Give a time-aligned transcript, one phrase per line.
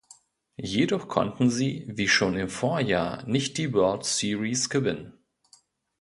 [0.57, 5.13] Jedoch konnten sie, wie schon im Vorjahr, nicht die World Series gewinnen.